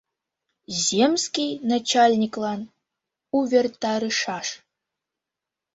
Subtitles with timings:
[0.85, 2.61] Земский начальниклан
[3.37, 4.47] увертарышаш...